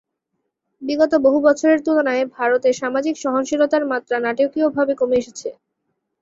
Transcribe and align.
বিগত 0.81 1.13
বহু 1.25 1.39
বছরের 1.47 1.79
তুলনায় 1.85 2.23
ভারতে 2.35 2.69
সামাজিক 2.73 3.15
সহনশীলতার 3.17 3.83
মাত্রা 3.91 4.17
নাটকীয়ভাবে 4.25 4.93
কমে 4.99 5.15
এসেছে। 5.21 5.49